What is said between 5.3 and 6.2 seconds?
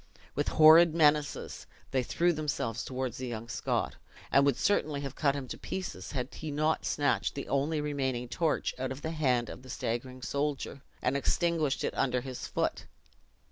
him to pieces,